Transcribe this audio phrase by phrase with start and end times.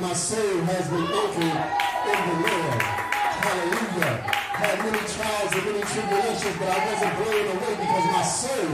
[0.00, 1.58] my soul has been anchored
[2.06, 2.80] in the Lord.
[3.42, 4.14] Hallelujah.
[4.56, 8.72] Had many trials and many tribulations, but I wasn't blown away because my soul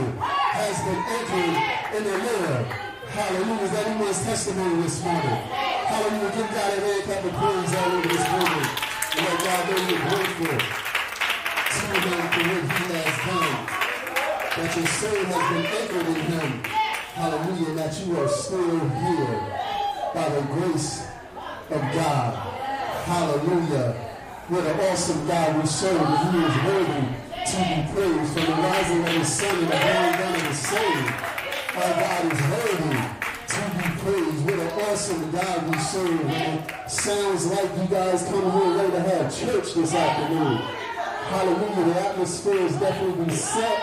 [0.52, 1.56] has been anchored
[1.96, 2.64] in the Lord.
[3.08, 3.64] Hallelujah.
[3.64, 5.38] Is that anyone's testimony this morning?
[5.88, 6.28] Hallelujah.
[6.28, 8.68] Give God a hand clap of praise all over this morning.
[9.16, 10.60] And let God know you're grateful
[11.72, 13.58] to him for what he has done.
[14.54, 16.50] That your soul has been anchored in him.
[17.16, 17.72] Hallelujah.
[17.74, 19.67] That you are still here
[20.18, 21.06] by the grace
[21.70, 22.34] of God.
[23.06, 23.92] Hallelujah.
[24.48, 25.94] What an awesome God we serve.
[25.94, 27.06] And he is worthy
[27.50, 30.54] to be praised from the rising of the sun and the going down of the
[30.54, 31.04] same.
[31.78, 32.98] Our God is worthy
[33.54, 34.40] to be praised.
[34.42, 36.30] What an awesome God we serve.
[36.34, 40.56] It sounds like you guys come here ready to have church this afternoon.
[41.30, 41.94] Hallelujah.
[41.94, 43.78] The atmosphere has definitely set.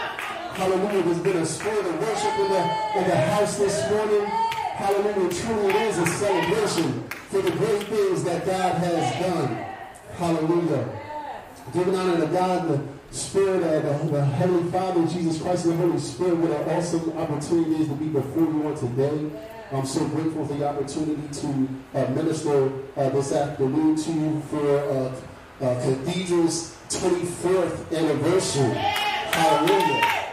[0.60, 1.02] Hallelujah.
[1.02, 2.63] There's been a spirit of worship in the,
[2.99, 4.45] in the house this morning.
[4.76, 5.30] Hallelujah.
[5.34, 9.48] Truly it is a celebration for the great things that God has done.
[10.18, 10.90] Hallelujah.
[11.74, 15.88] Giving honor to God, the Spirit of the, the Heavenly Father, Jesus Christ, and the
[15.88, 16.36] Holy Spirit.
[16.36, 19.32] What an awesome opportunity it is to be before you on today.
[19.72, 24.77] I'm so grateful for the opportunity to uh, minister uh, this afternoon to you for
[24.77, 25.16] uh,
[25.62, 28.74] uh Cathedral's 24th anniversary.
[28.74, 30.24] Hallelujah.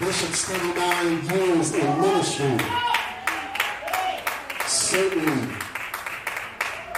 [0.00, 2.58] And Bishop's 39 years in ministry.
[4.66, 5.54] Certainly.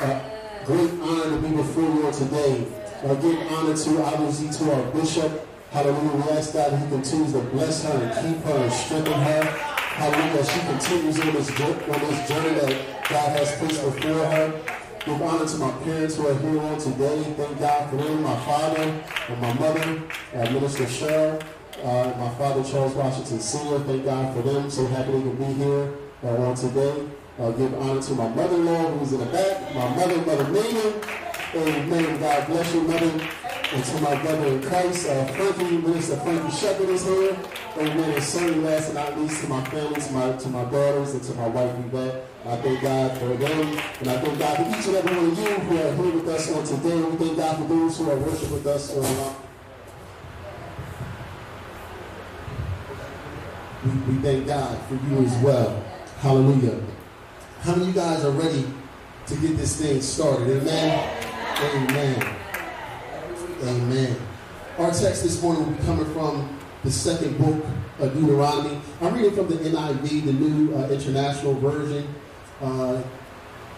[0.00, 0.20] Uh,
[0.64, 2.66] great honor to be before you today.
[3.02, 5.48] I give honor to obviously to our bishop.
[5.70, 6.16] Hallelujah.
[6.16, 9.44] We ask God he continues to bless her and keep her and strengthen her.
[9.44, 10.44] Hallelujah.
[10.44, 14.60] She continues on this, on this journey that God has placed before her.
[15.04, 17.22] Give honor to my parents who are here on today.
[17.36, 20.02] Thank God for them, my father and my mother,
[20.34, 21.42] and Minister Cheryl,
[21.82, 23.78] uh, my father Charles Washington Sr.
[23.80, 24.70] Thank God for them.
[24.70, 25.92] So happy they be here
[26.24, 27.08] uh, on today.
[27.38, 31.00] Uh, give honor to my mother-in-law who's in the back, my mother, Mother Megan.
[31.54, 32.20] Amen.
[32.20, 33.28] God bless you, mother.
[33.72, 37.36] And to my brother in Christ, uh, Frankie, Minister Frankie Shepherd is here.
[37.78, 38.10] Amen.
[38.14, 41.22] And certainly last and not least to my family, to my, to my daughters, and
[41.22, 42.26] to my wife, Yvette.
[42.44, 43.78] I thank God for them.
[44.00, 46.28] And I thank God for each and every one of you who are here with
[46.28, 47.02] us on today.
[47.02, 49.41] We thank God for those who are worshiping with us on
[53.84, 55.82] we, we thank God for you as well.
[56.20, 56.80] Hallelujah.
[57.60, 58.64] How many of you guys are ready
[59.26, 60.48] to get this thing started?
[60.62, 61.28] Amen?
[61.58, 62.36] Amen.
[63.62, 64.16] Amen.
[64.78, 67.64] Our text this morning will be coming from the second book
[68.00, 68.80] of Deuteronomy.
[69.00, 72.12] I'm reading from the NIV, the New uh, International Version.
[72.60, 73.02] Uh,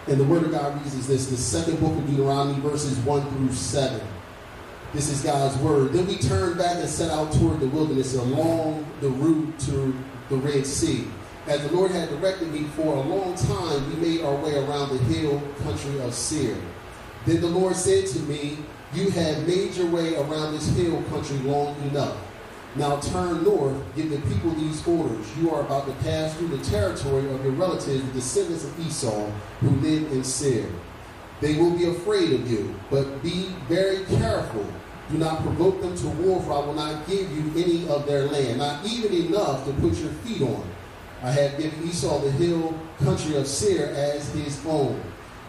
[0.06, 3.30] and the Word of God reads is this the second book of Deuteronomy, verses 1
[3.30, 4.00] through 7.
[4.94, 5.92] This is God's Word.
[5.92, 9.92] Then we turned back and set out toward the wilderness along the route to
[10.28, 11.08] the Red Sea.
[11.48, 14.90] As the Lord had directed me for a long time, we made our way around
[14.90, 16.56] the hill country of Seir.
[17.26, 18.58] Then the Lord said to me,
[18.92, 22.16] You have made your way around this hill country long enough.
[22.76, 25.26] Now turn north, give the people these orders.
[25.38, 29.28] You are about to pass through the territory of your relatives, the descendants of Esau,
[29.58, 30.68] who live in Seir.
[31.40, 34.64] They will be afraid of you, but be very careful.
[35.10, 38.26] Do not provoke them to war, for I will not give you any of their
[38.26, 40.64] land, not even enough to put your feet on.
[41.22, 45.00] I have given Esau the hill country of Seir as his own.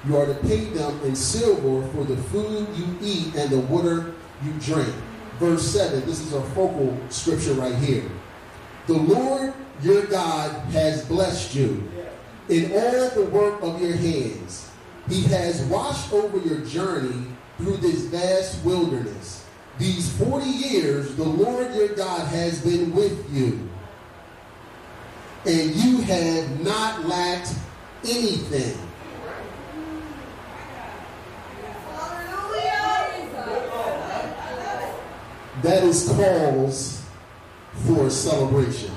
[0.06, 4.14] You are to pay them in silver for the food you eat and the water
[4.44, 4.94] you drink.
[5.40, 8.10] Verse 7, this is a focal scripture right here.
[8.88, 11.84] The Lord your God has blessed you
[12.50, 14.72] in all the work of your hands.
[15.10, 17.26] He has watched over your journey
[17.58, 19.45] through this vast wilderness.
[19.78, 23.70] These 40 years, the Lord your God has been with you
[25.46, 27.54] and you have not lacked
[28.04, 28.78] anything.
[35.62, 37.04] That is cause
[37.86, 38.96] for celebration.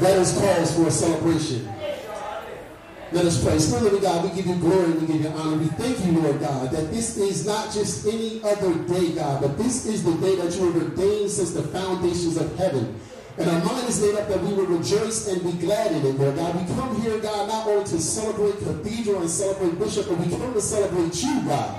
[0.00, 1.68] That is cause for celebration.
[3.12, 3.58] Let us pray.
[3.58, 5.56] Spirit of God, we give you glory and we give you honor.
[5.56, 9.56] We thank you, Lord God, that this is not just any other day, God, but
[9.56, 12.98] this is the day that you have ordained since the foundations of heaven.
[13.36, 16.18] And our mind is made up that we will rejoice and be glad in it,
[16.18, 16.54] Lord God.
[16.54, 20.54] We come here, God, not only to celebrate Cathedral and celebrate Bishop, but we come
[20.54, 21.70] to celebrate you, God,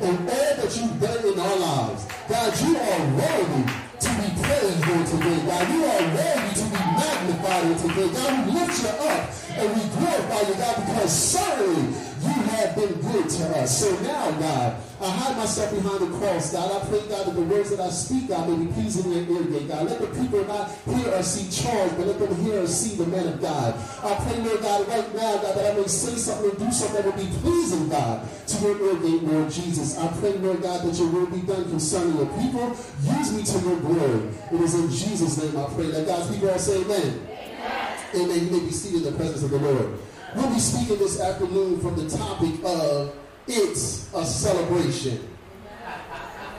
[0.00, 2.06] and all that you've done in our lives.
[2.28, 3.62] God, you are worthy
[3.98, 5.38] to be praised, Lord, today.
[5.46, 8.08] God, you are worthy to be magnify you today.
[8.12, 9.22] God, we lift you up
[9.60, 11.84] and we glorify you, God, because certainly
[12.24, 13.80] you have been good to us.
[13.80, 16.70] So now, God, I hide myself behind the cross, God.
[16.70, 19.42] I pray, God, that the words that I speak, God, may be pleasing in your
[19.42, 19.90] ear God.
[19.90, 23.06] Let the people not hear or see Charles, but let them hear or see the
[23.06, 23.74] man of God.
[24.02, 27.04] I pray, Lord God, right now, God, that I may say something do something that
[27.04, 29.98] will be pleasing, God, to your ear gate, Lord Jesus.
[29.98, 32.76] I pray, Lord God, that your will be done concerning your people.
[33.02, 34.30] Use me to your glory.
[34.52, 35.86] It is in Jesus' name I pray.
[35.86, 37.28] Let God's people all say amen.
[37.28, 37.98] Amen.
[38.14, 38.44] Amen.
[38.46, 39.98] You may be seated in the presence of the Lord.
[40.34, 43.14] We'll be speaking this afternoon from the topic of
[43.46, 45.28] it's a celebration.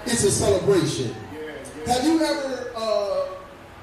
[0.06, 1.14] It's a celebration.
[1.86, 3.26] Have you ever uh,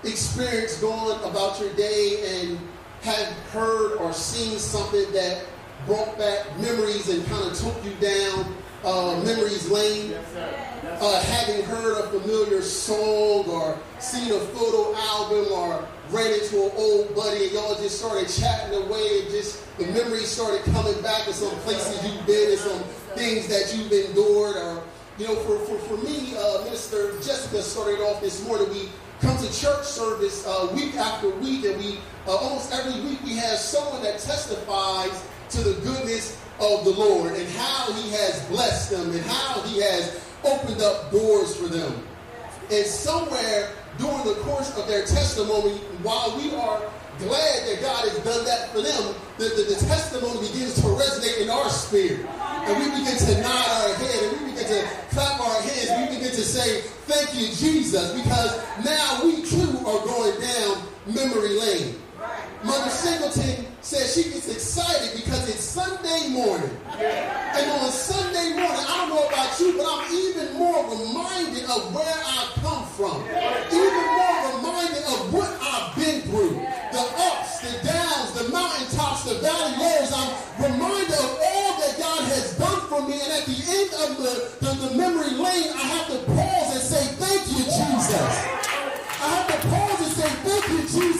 [0.04, 2.58] experienced going about your day and
[3.02, 5.44] have heard or seen something that
[5.86, 10.14] brought back memories and kind of took you down uh, memories lane?
[10.84, 16.70] Uh, having heard a familiar song or seen a photo album or ran into an
[16.76, 21.26] old buddy and y'all just started chatting away and just the memories started coming back
[21.26, 22.82] of some places you've been and some
[23.16, 24.82] things that you've endured or
[25.18, 28.68] you know for, for, for me uh, minister jessica started off this morning.
[28.70, 28.90] We
[29.20, 33.36] come to church service uh, week after week and we uh, almost every week we
[33.36, 38.90] have someone that testifies to the goodness of the lord and how he has blessed
[38.90, 41.92] them and how he has opened up doors for them
[42.70, 46.80] and somewhere during the course of their testimony, while we are
[47.18, 51.42] glad that God has done that for them, the, the, the, testimony begins to resonate
[51.42, 52.24] in our spirit.
[52.64, 56.10] And we begin to nod our head and we begin to clap our hands.
[56.10, 61.60] We begin to say, Thank you, Jesus, because now we too are going down memory
[61.60, 61.96] lane.
[62.64, 66.70] Mother Singleton says she gets excited because it's Sunday morning.
[66.94, 71.92] And on Sunday morning, I don't know about you, but I'm even more reminded of
[71.92, 73.18] where I come from.
[73.66, 76.54] Even more reminded of what I've been through.
[76.94, 80.12] The ups, the downs, the mountaintops, the valley lows.
[80.14, 80.30] I'm
[80.62, 83.18] reminded of all that God has done for me.
[83.18, 86.84] And at the end of the, the, the memory lane, I have to pause and
[86.86, 88.71] say, thank you, Jesus.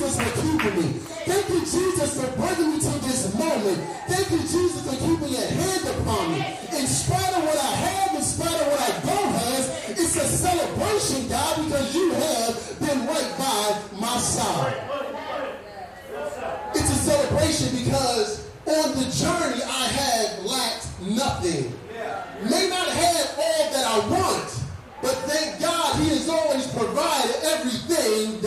[0.02, 0.88] Jesus, for keeping me.
[1.30, 3.78] Thank you, Jesus, for bringing me to this moment.
[4.08, 6.38] Thank you, Jesus, for keeping your hand upon me.
[6.74, 10.26] In spite of what I have, in spite of what I don't have, it's a
[10.26, 14.74] celebration, God, because you have been right by my side.
[16.74, 21.78] It's a celebration because on the journey I have lacked nothing.
[22.50, 24.50] May not have all that I want,
[25.00, 28.41] but thank God he has always provided everything.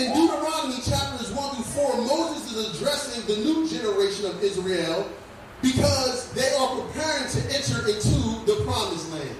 [0.00, 5.06] In Deuteronomy chapters 1 through 4, Moses is addressing the new generation of Israel
[5.60, 9.36] because they are preparing to enter into the promised land.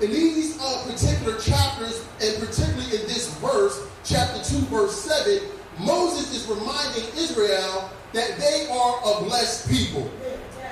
[0.00, 5.40] In these uh, particular chapters, and particularly in this verse, chapter 2, verse 7,
[5.80, 10.08] Moses is reminding Israel that they are a blessed people.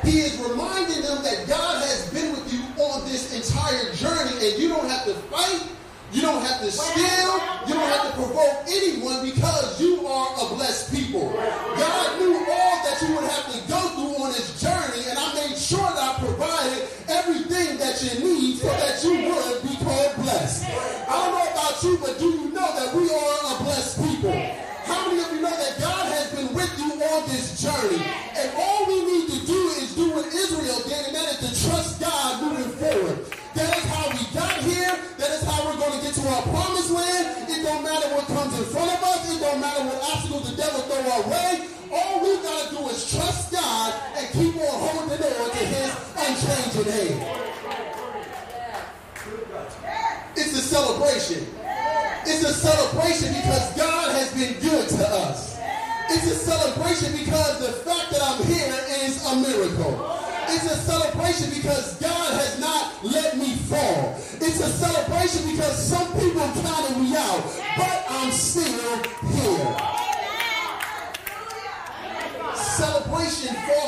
[0.04, 4.62] He is reminding them that God has been with you on this entire journey, and
[4.62, 5.66] you don't have to fight,
[6.12, 7.32] you don't have to steal,
[7.66, 11.32] you don't have to provoke anyone because you are a blessed people.
[11.32, 15.34] God knew all that you would have to go through on this journey, and I
[15.34, 20.14] made sure that I provided everything that you need so that you would be called
[20.22, 20.64] blessed.
[20.64, 22.35] I don't know about you, but do
[40.16, 41.68] obstacles the devil throw our way.
[41.92, 45.92] All we got to do is trust God and keep on holding on to his
[46.16, 47.42] unchanging hand.
[50.36, 51.46] It's a celebration.
[52.24, 52.75] It's a celebration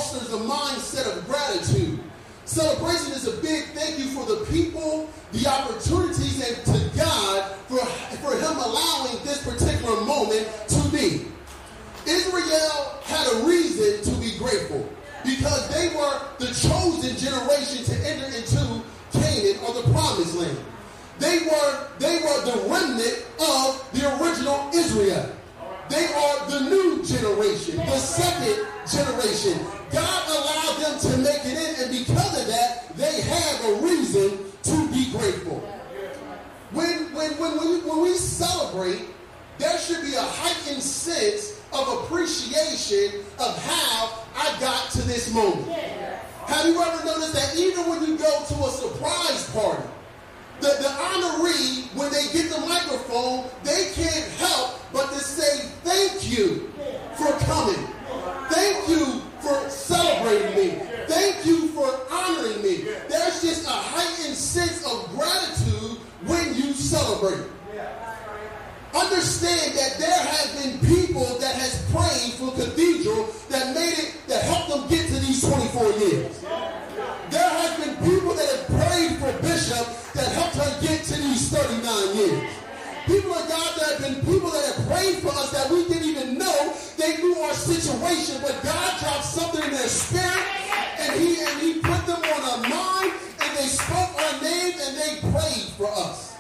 [0.09, 1.99] fosters a mindset of gratitude.
[2.45, 7.85] Celebration is a big thank you for the people, the opportunities, and to God for,
[8.17, 11.27] for Him allowing this particular moment to be.
[12.07, 14.89] Israel had a reason to be grateful
[15.25, 20.59] because they were the chosen generation to enter into Canaan or the promised land.
[21.19, 25.31] They were, they were the remnant of the original Israel.
[25.91, 29.59] They are the new generation, the second generation.
[29.91, 34.39] God allowed them to make it in, and because of that, they have a reason
[34.63, 35.59] to be grateful.
[36.73, 39.03] When, when, when, we, when we celebrate,
[39.59, 45.67] there should be a heightened sense of appreciation of how I got to this moment.
[46.47, 49.83] Have you ever noticed that even when you go to a surprise party,
[50.61, 56.31] the, the honoree, when they get the microphone, they can't help but to say thank
[56.31, 56.73] you
[57.17, 57.87] for coming.
[58.51, 60.83] Thank you for celebrating me.
[61.07, 62.83] Thank you for honoring me.
[63.09, 67.47] There's just a heightened sense of gratitude when you celebrate.
[68.95, 74.43] Understand that there have been people that has prayed for Cathedral that made it, that
[74.45, 76.41] helped them get to these 24 years.
[77.31, 81.53] There have been people that have prayed for Bishop that helped her get to these
[81.53, 82.51] 39 years.
[83.07, 86.09] People of God, there have been people that have prayed for us that we didn't
[86.09, 86.18] even
[87.43, 90.45] our situation, but God dropped something in their spirit
[90.99, 94.97] and he and he put them on our mind and they spoke our names and
[94.97, 96.37] they prayed for us.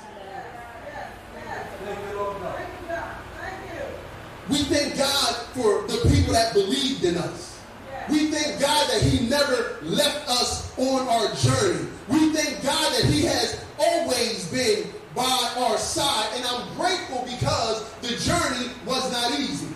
[4.48, 7.60] We thank God for the people that believed in us.
[8.08, 11.86] We thank God that He never left us on our journey.
[12.08, 16.30] We thank God that He has always been by our side.
[16.36, 19.68] And I'm grateful because the journey was not easy.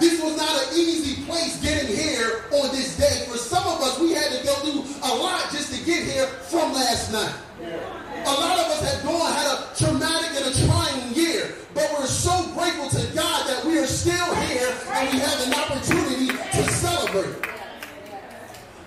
[0.00, 3.26] This was not an easy place getting here on this day.
[3.30, 6.26] For some of us, we had to go through a lot just to get here
[6.26, 7.34] from last night.
[7.60, 12.06] A lot of us have gone, had a traumatic and a trying year, but we're
[12.06, 16.62] so grateful to God that we are still here and we have an opportunity to
[16.70, 17.46] celebrate.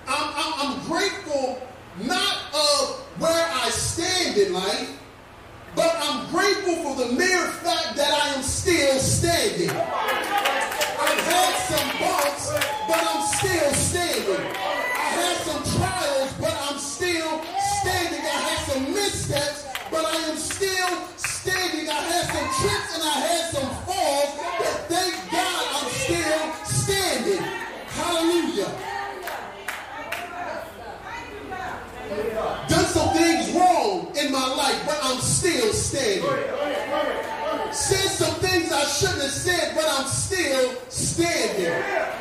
[0.07, 1.61] I'm, I'm, I'm grateful
[2.03, 4.99] not of where I stand in life,
[5.75, 9.69] but I'm grateful for the mere fact that I am still standing.
[12.93, 14.45] But I'm still standing.
[15.01, 17.41] I had some trials, but I'm still
[17.79, 18.21] standing.
[18.21, 21.89] I had some missteps, but I am still standing.
[21.89, 27.43] I had some trips and I had some falls, but thank God I'm still standing.
[27.97, 28.71] Hallelujah.
[32.69, 36.29] Done some things wrong in my life, but I'm still standing.
[37.71, 42.13] Said some things I shouldn't have said, but I'm still standing.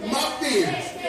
[0.00, 1.03] My fears.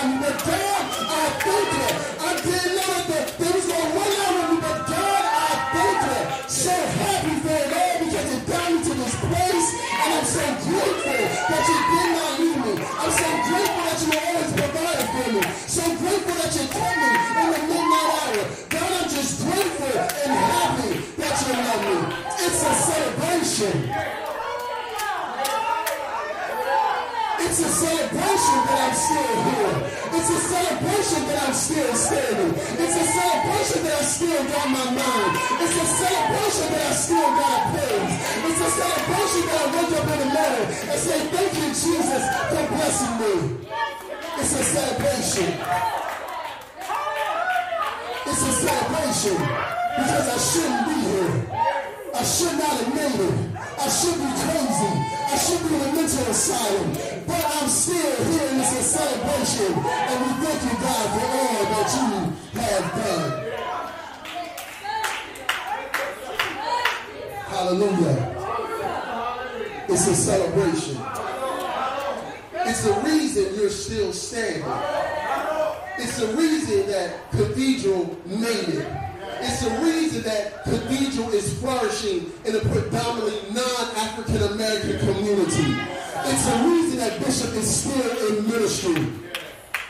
[0.00, 1.97] Talk the me, but God,
[27.48, 29.76] It's a celebration that I'm still here.
[30.20, 32.52] It's a celebration that I'm still standing.
[32.76, 35.32] It's a celebration that I still got my mind.
[35.56, 38.14] It's a celebration that I still got praise.
[38.52, 42.22] It's a celebration that I wake up in the morning and say, thank you, Jesus,
[42.52, 43.34] for blessing me.
[44.44, 45.48] It's a celebration.
[48.28, 49.36] It's a celebration.
[49.96, 51.67] because I shouldn't be here.
[52.18, 53.34] I should not have made it.
[53.78, 54.90] I should be crazy.
[55.30, 56.90] I should be in a mental asylum.
[57.28, 59.72] But I'm still here and it's a celebration.
[59.78, 62.10] And we thank you, God, for all that you
[62.58, 63.30] have done.
[67.46, 68.18] Hallelujah.
[69.88, 70.96] It's a celebration.
[72.66, 74.64] It's the reason you're still standing.
[75.98, 79.07] It's the reason that Cathedral made it.
[79.40, 85.76] It's the reason that Cathedral is flourishing in a predominantly non-African American community.
[86.26, 89.06] It's the reason that Bishop is still in ministry.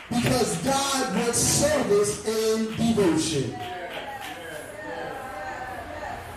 [0.09, 3.55] Because God wants service and devotion.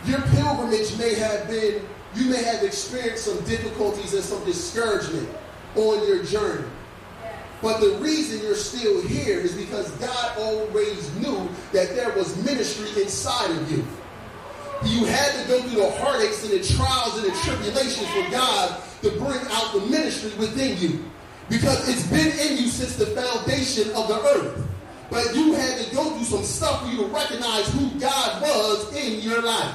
[0.06, 5.28] Your pilgrimage may have been, you may have experienced some difficulties and some discouragement
[5.76, 6.66] on your journey.
[7.62, 12.88] But the reason you're still here is because God always knew that there was ministry
[13.00, 13.86] inside of you.
[14.84, 18.82] You had to go through the heartaches and the trials and the tribulations for God
[19.02, 21.04] to bring out the ministry within you.
[21.48, 24.66] Because it's been in you since the foundation of the earth.
[25.08, 28.96] But you had to go through some stuff for you to recognize who God was
[28.96, 29.74] in your life.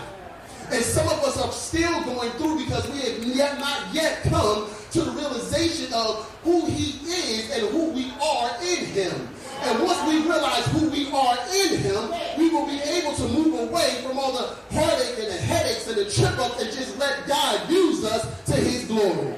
[0.71, 4.67] And some of us are still going through because we have yet not yet come
[4.91, 9.29] to the realization of who he is and who we are in him.
[9.61, 13.69] And once we realize who we are in him, we will be able to move
[13.69, 17.27] away from all the heartache and the headaches and the trip ups and just let
[17.27, 19.35] God use us to his glory.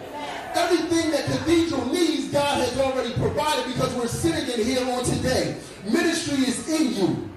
[0.56, 5.58] Everything that Cathedral needs, God has already provided because we're sitting in here on today.
[5.86, 7.30] Ministry is in you.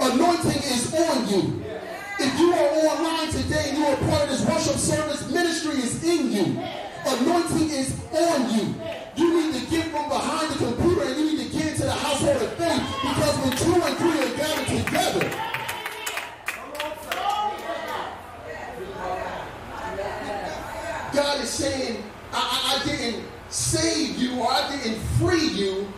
[0.00, 1.64] Anointing is on you.
[2.26, 6.02] If you are online today and you are part of this worship service, ministry is
[6.02, 6.58] in you.
[7.04, 8.74] Anointing is on you.
[9.14, 11.92] You need to get from behind the computer and you need to get into the
[11.92, 15.30] household of faith because when two and three are gathered together,
[21.12, 22.02] God is saying,
[22.32, 25.92] I, I, I didn't save you or I didn't free you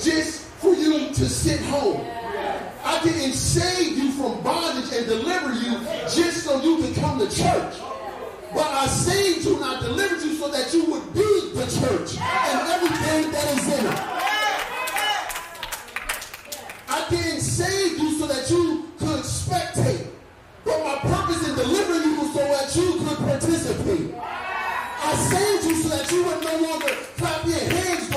[0.00, 2.17] just for you to sit home.
[2.88, 5.78] I didn't save you from bondage and deliver you
[6.08, 7.74] just so you could come to church.
[8.54, 12.16] But I saved you and I delivered you so that you would be the church
[12.18, 13.98] and everything that is in it.
[16.88, 20.06] I didn't save you so that you could spectate.
[20.64, 24.14] But my purpose in delivering you was so that you could participate.
[24.16, 28.08] I saved you so that you would no longer clap your hands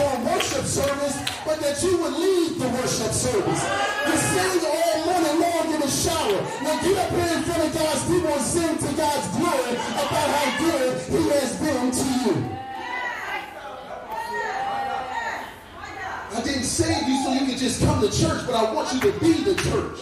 [0.61, 3.61] worship service, but that you would lead the worship service.
[4.05, 6.41] You sing all morning long in the shower.
[6.61, 10.29] Now get up here in front of God's people and sing to God's glory about
[10.29, 12.57] how good he has been to you.
[16.33, 19.11] I didn't save you so you could just come to church, but I want you
[19.11, 19.99] to be the church.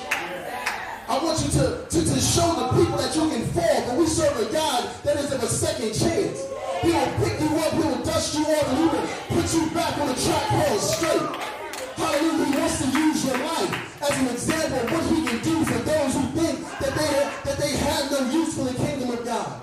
[1.07, 4.05] I want you to, to, to show the people that you can fall, but we
[4.05, 6.45] serve a God that is of a second chance.
[6.81, 9.69] He will pick you up, he will dust you off, and he will put you
[9.71, 11.49] back on the track called straight.
[11.95, 12.45] Hallelujah.
[12.45, 15.79] He wants to use your life as an example of what he can do for
[15.79, 19.61] those who think that they, that they have no use for the kingdom of God.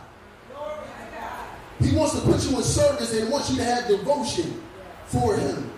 [1.81, 4.63] He wants to put you in service and wants you to have devotion
[5.07, 5.71] for him.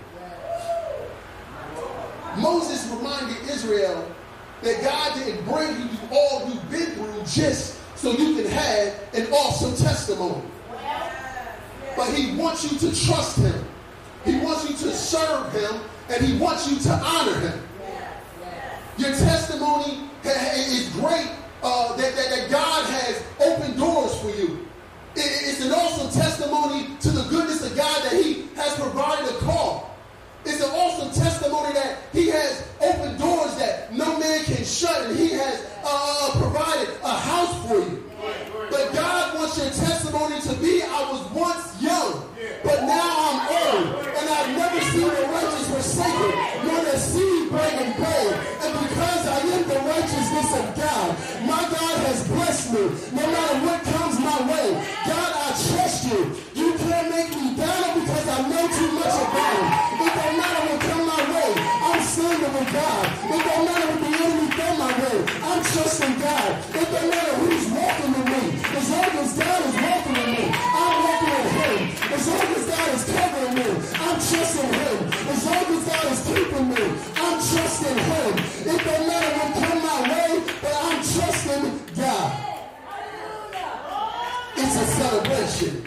[2.38, 4.10] Moses reminded Israel
[4.62, 9.32] that God didn't bring you all you've been through just so you can have an
[9.32, 10.42] awesome testimony.
[11.98, 13.64] But he wants you to trust him.
[14.24, 17.60] He wants you to serve him and he wants you to honor him.
[18.98, 21.28] Your testimony is great
[21.60, 24.64] uh, that, that, that, God has opened doors for you.
[25.16, 29.38] It, it's an awesome testimony to the goodness of God that he has provided a
[29.38, 29.96] call.
[30.44, 35.18] It's an awesome testimony that he has opened doors that no man can shut and
[35.18, 38.04] he has uh, provided a house for you.
[38.70, 39.87] But God wants your testimony
[40.42, 42.22] to be, I was once young,
[42.62, 46.30] but now I'm old, and I've never seen the righteous forsaken,
[46.62, 48.32] nor the seed begging bread.
[48.62, 51.08] And because I am the righteousness of God,
[51.42, 52.84] my God has blessed me.
[53.18, 54.68] No matter what comes my way,
[55.10, 56.20] God, I trust you.
[56.54, 59.66] You can't make me down because I know too much about him.
[60.06, 61.50] It don't matter what come my way.
[61.82, 63.04] I'm standing with God.
[63.26, 65.18] It don't matter what the enemy throw my way.
[65.50, 66.50] I'm trusting God.
[66.78, 68.42] It don't matter who's walking with me.
[68.78, 69.77] As long as God is
[74.18, 75.12] I'm trusting him.
[75.30, 76.82] As long as God is keeping me,
[77.14, 78.34] I'm trusting him.
[78.66, 82.32] It don't matter what come my way, but I'm trusting God.
[84.56, 85.86] It's a celebration.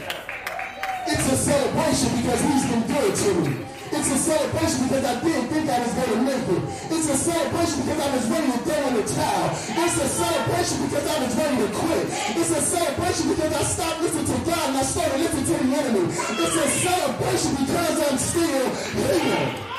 [1.08, 3.61] It's a celebration because he's been good to me.
[4.02, 6.64] It's a celebration because I didn't think I was going to make it.
[6.90, 9.46] It's a celebration because I was ready to throw in the towel.
[9.54, 12.10] It's a celebration because I was ready to quit.
[12.34, 15.70] It's a celebration because I stopped listening to God and I started listening to the
[15.78, 16.10] enemy.
[16.10, 19.70] It's a celebration because I'm still here.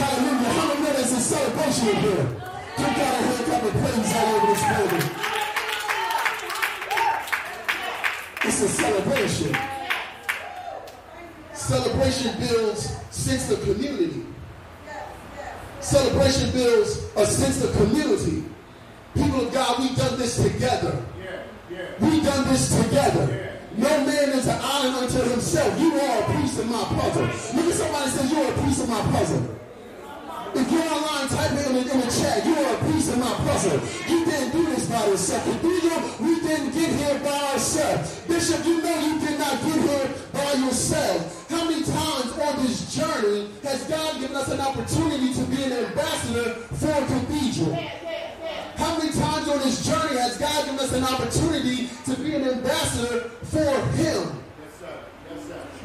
[0.00, 0.48] Hallelujah.
[0.48, 2.24] How many know there's a celebration in here?
[2.24, 5.04] Give God a hand clap of praise all over this building.
[8.48, 9.77] It's a celebration.
[11.68, 14.24] Celebration builds sense of community.
[15.80, 18.42] Celebration builds a sense of community.
[19.12, 21.04] People of God, we've done this together.
[22.00, 23.52] We've done this together.
[23.76, 25.78] No man is an island unto himself.
[25.78, 27.26] You are a piece of my puzzle.
[27.26, 29.58] Look at somebody and say, You're a piece of my puzzle.
[30.54, 32.46] If you're online, type in the, in the chat.
[32.46, 33.78] You are a piece of my puzzle.
[34.08, 35.44] You didn't do this by yourself.
[35.62, 38.20] We didn't get here by ourselves.
[38.26, 41.37] Bishop, you know you did not get here by yourself.
[41.88, 46.90] Times on this journey has God given us an opportunity to be an ambassador for
[46.90, 47.74] a cathedral?
[48.76, 52.44] How many times on this journey has God given us an opportunity to be an
[52.44, 54.20] ambassador for Him?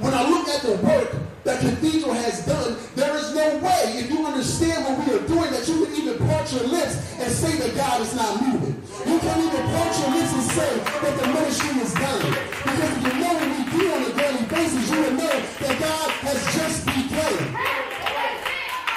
[0.04, 4.10] When I look at the work that Cathedral has done, there is no way, if
[4.12, 7.56] you understand what we are doing, that you can even part your lips and say
[7.64, 8.76] that God is not moving.
[9.08, 12.28] You can't even part your lips and say that the ministry is done.
[12.28, 14.13] Because if you know what we do on
[14.54, 17.38] basis, you will know that God has just begun.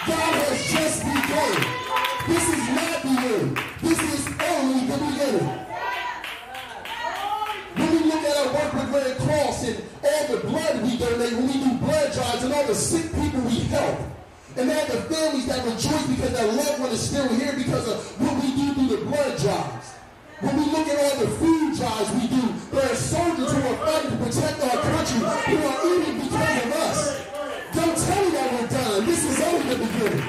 [0.06, 1.54] God has just begun.
[2.28, 3.58] This is not the end.
[3.80, 5.48] This is only the beginning.
[7.76, 11.32] When we look at our work with Red Cross and all the blood we donate,
[11.32, 13.98] when we do blood drives and all the sick people we help,
[14.56, 18.20] and all the families that rejoice because their loved one is still here because of
[18.20, 19.96] what we do through the blood drives.
[20.38, 23.86] When we look at all the food drives we do, there are soldiers who are
[23.86, 27.26] fighting to protect our country who are eating because of us.
[27.72, 29.06] Don't tell me that we're done.
[29.06, 30.28] This is only the beginning.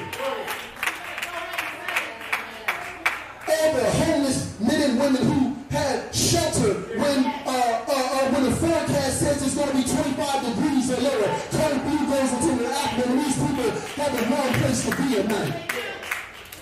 [3.52, 8.56] All the homeless men and women who had shelter when uh, uh, uh, when the
[8.56, 11.28] forecast says it's going to be 25 degrees or lower.
[11.52, 15.18] Code Blue goes into the afternoon and these people have a wrong place to be
[15.18, 15.77] at night.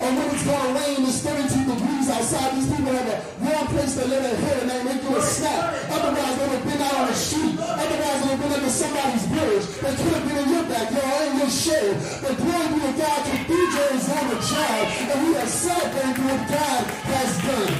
[0.07, 2.55] Or when it's going to rain, it's 32 degrees outside.
[2.55, 5.19] These people have a warm place to lay their head and they make you a
[5.19, 5.75] snap.
[5.91, 7.59] Otherwise, they would have been out on the street.
[7.59, 9.67] Otherwise, they would have been under somebody's bridge.
[9.67, 11.91] They could have been in your backyard, in your shed.
[12.23, 16.41] But glory be to God, Cathedral is on the job, and we are celebrating what
[16.55, 17.75] God has done.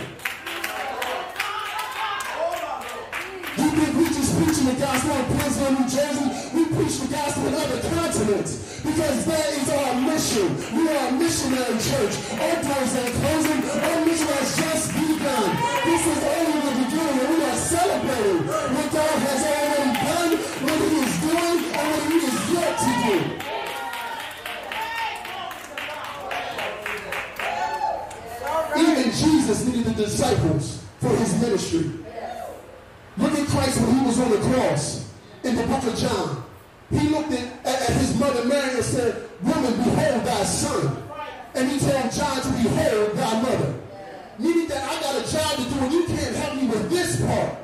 [3.55, 4.35] You think we just
[4.67, 6.27] the gospel in Princeton, New Jersey?
[6.51, 10.47] We preach the gospel in other continents because that is our mission.
[10.75, 12.15] We are a missionary church.
[12.35, 13.63] Our doors are closing.
[13.63, 15.47] Our mission has just begun.
[15.87, 20.79] This is only the beginning, and we are celebrating what God has already done, what
[20.83, 23.15] He is doing, and what He is yet to do.
[28.83, 32.07] Even Jesus needed the disciples for His ministry.
[33.17, 35.09] Look at Christ when he was on the cross
[35.43, 36.43] in the book of John.
[36.89, 41.03] He looked at, at, his mother Mary and said, Woman, behold thy son.
[41.53, 43.73] And he told John to behold thy mother.
[44.39, 47.21] Meaning that I got a job to do and you can't help me with this
[47.25, 47.57] part.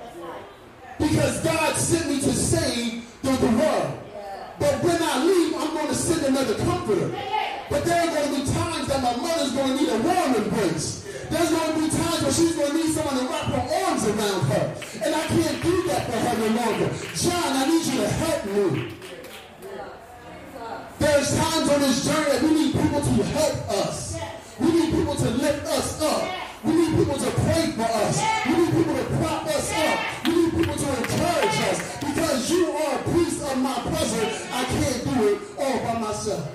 [0.99, 3.99] Because God sent me to save the, the world.
[4.59, 7.09] But when I leave, I'm going to send another comforter.
[7.69, 10.35] But there are going to be times that my mother's going to need a warm
[10.35, 11.07] embrace.
[11.29, 14.07] There's going to be times where she's going to need someone to wrap her arms
[14.07, 14.82] around her.
[15.05, 16.89] And I can't do that for her no longer.
[17.13, 18.93] John, I need you to help me.
[20.99, 24.17] There's times on this journey that we need people to help us.
[24.59, 26.29] We need people to lift us up.
[26.63, 28.21] We need people to pray for us.
[28.45, 30.25] We need people to prop us up.
[30.25, 31.97] We need people to encourage us.
[31.99, 34.29] Because you are a piece of my puzzle.
[34.53, 36.49] I can't do it all by myself.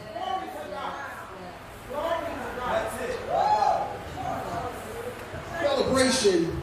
[5.60, 6.57] Celebration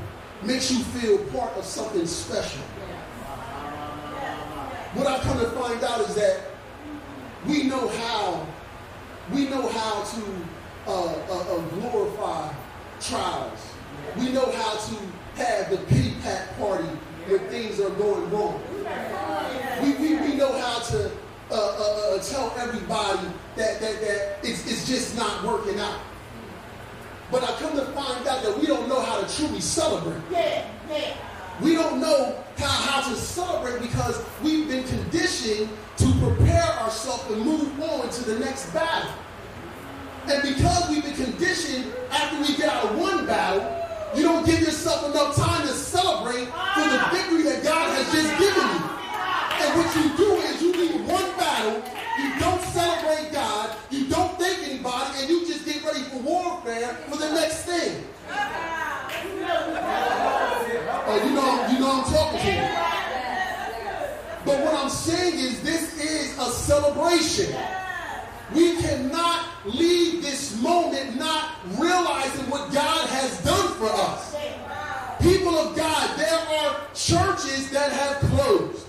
[0.45, 2.61] makes you feel part of something special.
[4.93, 6.41] What I've come to find out is that
[7.45, 8.47] we know how
[9.33, 10.23] we know how to
[10.87, 12.53] uh, uh, uh, glorify
[13.01, 13.59] trials.
[14.17, 14.95] We know how to
[15.35, 16.15] have the pity
[16.59, 16.87] party
[17.27, 18.61] when things are going wrong.
[19.81, 21.11] We, we, we know how to
[21.49, 25.99] uh, uh, uh, tell everybody that, that, that it's, it's just not working out.
[27.31, 30.21] But I come to find out that we don't know how to truly celebrate.
[30.31, 31.17] Yeah, yeah.
[31.61, 37.41] We don't know how, how to celebrate because we've been conditioned to prepare ourselves and
[37.41, 39.11] move on to the next battle.
[40.27, 43.71] And because we've been conditioned after we get out of one battle,
[44.15, 45.34] you don't give yourself enough
[68.53, 74.35] We cannot leave this moment not realizing what God has done for us.
[75.21, 78.85] People of God, there are churches that have closed.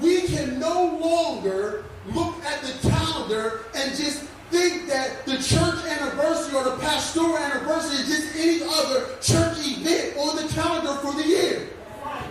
[0.00, 6.54] We can no longer look at the calendar and just think that the church anniversary
[6.54, 11.26] or the pastoral anniversary is just any other church event on the calendar for the
[11.26, 11.68] year.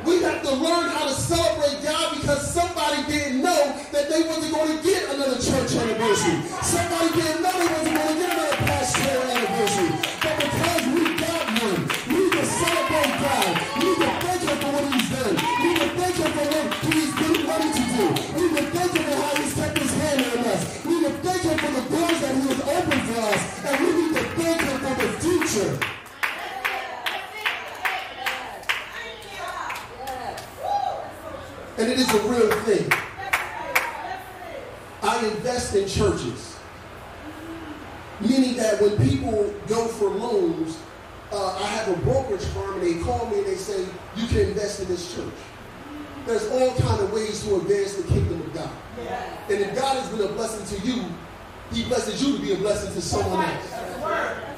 [0.05, 4.53] We have to learn how to celebrate God because somebody didn't know that they wasn't
[4.53, 6.41] going to get another church anniversary.
[6.63, 9.91] Somebody didn't know they wasn't going to get another pastoral anniversary.
[10.21, 13.51] But because we got one, we to celebrate God.
[13.83, 14.26] We
[50.69, 51.05] to you,
[51.71, 53.69] he blesses you to be a blessing to someone else.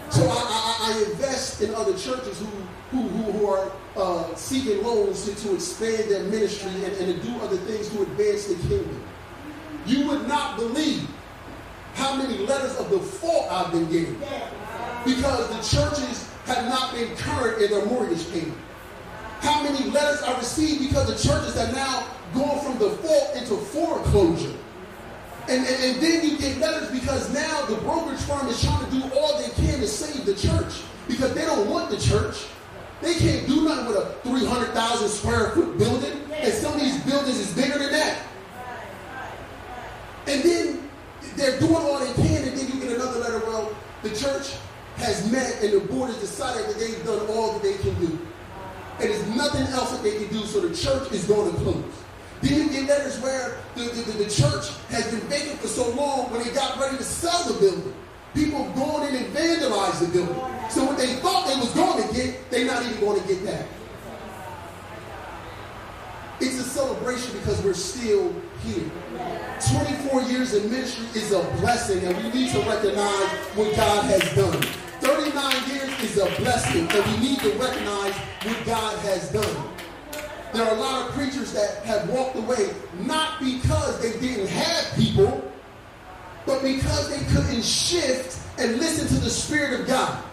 [0.09, 2.45] So I, I, I invest in other churches who,
[2.91, 7.27] who, who, who are uh, seeking loans to, to expand their ministry and, and to
[7.27, 9.03] do other things to advance the kingdom.
[9.85, 11.07] You would not believe
[11.93, 14.19] how many letters of default I've been getting
[15.05, 18.57] because the churches have not been current in their mortgage payment.
[19.41, 24.55] How many letters I received because the churches are now going from default into foreclosure.
[25.49, 28.91] And, and, and, then you get letters because now the brokerage firm is trying to
[28.91, 32.45] do all they can to save the church because they don't want the church.
[33.01, 36.21] They can't do nothing with a 300,000 square foot building.
[36.33, 38.21] And some of these buildings is bigger than that.
[40.27, 40.89] And then
[41.35, 44.53] they're doing all they can, and then you get another letter, well, the church
[44.97, 48.19] has met and the board has decided that they've done all that they can do.
[48.99, 51.83] And there's nothing else that they can do, so the church is going to close.
[52.41, 56.31] Then you get letters where the, the, the, church has been vacant for so long
[56.31, 57.93] when they got ready to sell the building.
[58.33, 60.35] People going in and vandalized the building.
[60.69, 63.43] So what they thought they was going to get, they're not even going to get
[63.45, 63.65] that.
[66.39, 68.89] It's a celebration because we're still here.
[69.73, 74.35] 24 years in ministry is a blessing, and we need to recognize what God has
[74.35, 74.61] done.
[75.01, 79.69] 39 years is a blessing, and we need to recognize what God has done.
[80.53, 84.95] There are a lot of preachers that have walked away not because they didn't have
[84.95, 85.51] people,
[86.45, 90.23] but because they couldn't shift and listen to the Spirit of God.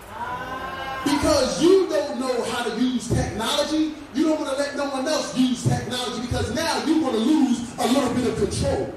[1.05, 5.07] Because you don't know how to use technology, you don't want to let no one
[5.07, 8.92] else use technology because now you're going to lose a little bit of control.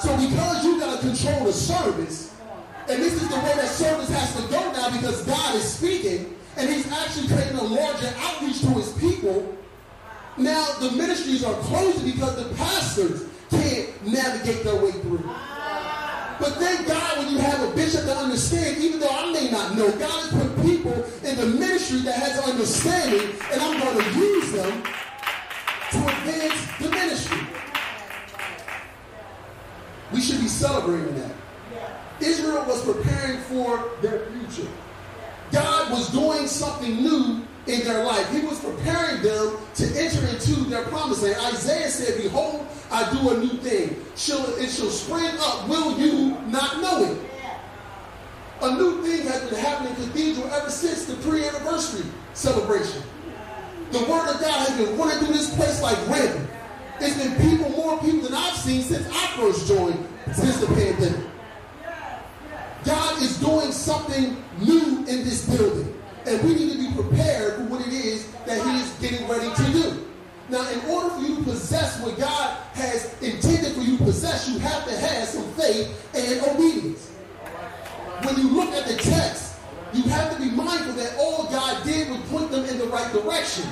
[0.00, 2.34] So because you got to control the service,
[2.88, 6.34] and this is the way that service has to go now because God is speaking,
[6.56, 9.57] and he's actually creating a larger outreach to his people,
[10.38, 15.24] now the ministries are closing because the pastors can't navigate their way through.
[16.40, 19.76] But thank God when you have a bishop that understands, even though I may not
[19.76, 20.92] know, God has put people
[21.24, 24.82] in the ministry that has understanding, and I'm going to use them
[25.90, 27.40] to advance the ministry.
[30.12, 31.32] We should be celebrating that.
[32.20, 34.68] Israel was preparing for their future.
[35.50, 38.30] God was doing something new in their life.
[38.32, 41.36] He was preparing them to enter into their promise land.
[41.54, 44.02] Isaiah said, Behold, I do a new thing.
[44.16, 45.68] Shall, it shall spring up.
[45.68, 47.18] Will you not know it?
[48.62, 53.02] A new thing has been happening in Cathedral ever since the pre-anniversary celebration.
[53.92, 56.50] The word of God has been running through this place like rampant.
[57.00, 61.24] It's been people, more people than I've seen since I first joined since the pandemic.
[62.84, 65.97] God is doing something new in this building.
[66.28, 69.48] And we need to be prepared for what it is that he is getting ready
[69.48, 70.06] to do.
[70.50, 74.46] Now, in order for you to possess what God has intended for you to possess,
[74.46, 77.08] you have to have some faith and obedience.
[78.28, 79.56] When you look at the text,
[79.94, 83.10] you have to be mindful that all God did was point them in the right
[83.10, 83.64] direction.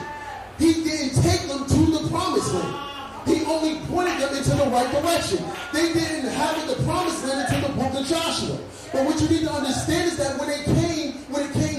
[0.59, 2.87] He didn't take them to the promised land.
[3.27, 5.45] He only pointed them into the right direction.
[5.75, 8.59] They didn't have the promised land until the book of Joshua.
[8.93, 11.76] But what you need to understand is that when they came, when it came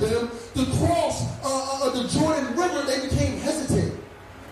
[0.00, 3.94] them to cross uh, uh, the Jordan River, they became hesitant.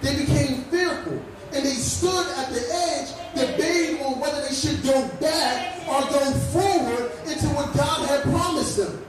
[0.03, 1.23] They became fearful.
[1.53, 6.33] And they stood at the edge debating on whether they should go back or go
[6.53, 9.05] forward into what God had promised them.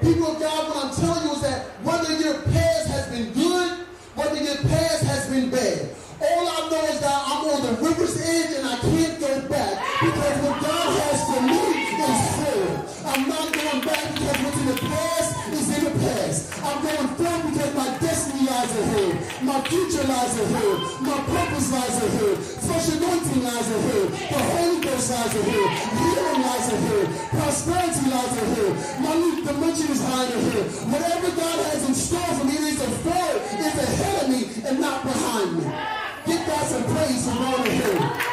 [0.00, 3.86] People of God, what I'm telling you is that whether your past has been good,
[4.14, 5.90] whether your past has been bad,
[6.22, 9.79] all I know is that I'm on the river's edge and I can't go back
[20.30, 21.02] lies ahead.
[21.02, 22.38] My purpose lies ahead.
[22.38, 24.08] Fresh anointing lies ahead.
[24.30, 25.70] The Holy Ghost lies ahead.
[25.98, 27.30] Healing lies ahead.
[27.30, 29.00] Prosperity lies ahead.
[29.00, 30.66] My new dimension is higher ahead.
[30.92, 35.02] Whatever God has in store for me is forward, is ahead of me and not
[35.02, 35.64] behind me.
[36.26, 38.29] Give God some praise from on ahead.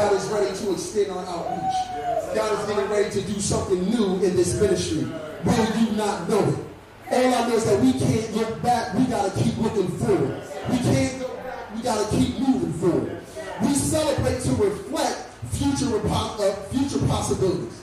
[0.00, 2.34] God is ready to extend our outreach.
[2.34, 5.06] God is getting ready to do something new in this ministry.
[5.44, 7.12] Will you not know it?
[7.12, 8.94] All I know is that we can't look back.
[8.94, 10.40] We got to keep looking forward.
[10.70, 11.76] We can't go back.
[11.76, 13.20] We got to keep moving forward.
[13.60, 17.82] We celebrate to reflect future, uh, future possibilities.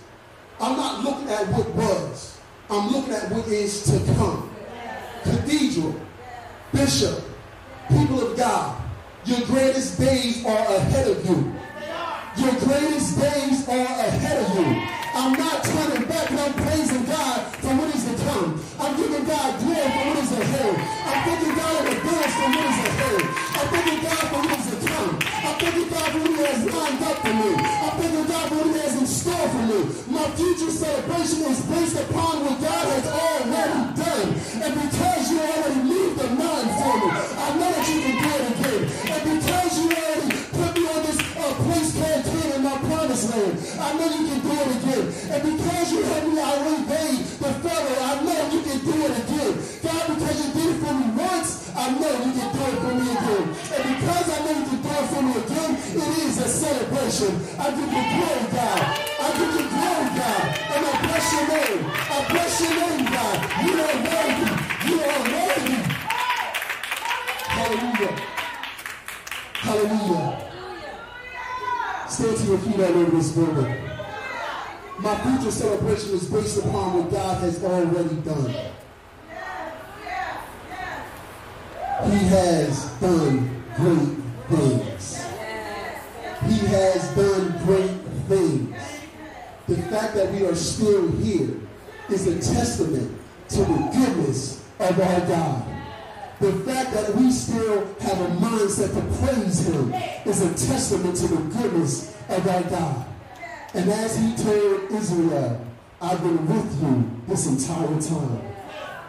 [0.59, 2.39] I'm not looking at what was.
[2.71, 4.55] I'm looking at what is to come.
[5.21, 6.01] Cathedral,
[6.73, 7.23] bishop,
[7.89, 8.81] people of God,
[9.25, 11.56] your greatest days are ahead of you.
[12.37, 14.69] Your greatest days are ahead of you.
[15.17, 18.61] I'm not turning back, I'm praising God for what is to come.
[18.77, 20.75] I'm giving God glory for what is ahead.
[20.77, 23.21] I'm thanking God in advance for what is ahead.
[23.57, 25.13] I'm thanking God for what is to come.
[25.17, 27.51] I'm thanking God for what He has lined up for me.
[27.57, 29.79] I'm thanking God for what He has in store for me.
[30.13, 34.27] My future celebration is based upon what God has already done.
[34.61, 38.16] And because you already moved the mind for me, I know that you can
[43.37, 45.05] I know you can do it again.
[45.29, 49.13] And because you had me already paid the Pharaoh, I know you can do it
[49.13, 49.53] again.
[49.85, 52.93] God, because you did it for me once, I know you can do it for
[52.97, 53.45] me again.
[53.77, 57.31] And because I know you can do it for me again, it is a celebration.
[57.61, 58.03] I give you
[73.05, 73.75] feet this building.
[74.99, 78.49] My future celebration is based upon what God has already done.
[82.09, 84.17] He has done great
[84.49, 85.25] things.
[86.45, 87.91] He has done great
[88.27, 88.75] things.
[89.67, 91.55] The fact that we are still here
[92.09, 95.76] is a testament to the goodness of our God.
[96.39, 99.91] The fact that we still have a mindset to praise him
[100.25, 103.05] is a testament to the goodness of our God.
[103.73, 105.65] And as he told Israel,
[105.99, 108.41] I've been with you this entire time.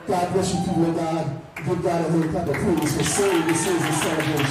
[0.06, 1.40] God bless you, people of God.
[1.66, 4.48] Give God a hand clap of praise for saying this is a celebration.